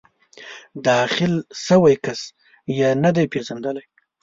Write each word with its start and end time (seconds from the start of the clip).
داخل 0.87 1.33
شوی 1.65 1.95
کس 2.03 2.21
یې 2.77 2.89
نه 3.03 3.11
دی 3.15 3.25
پېژندلی. 3.31 3.85